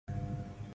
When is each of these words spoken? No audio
No 0.07 0.15
audio 0.15 0.61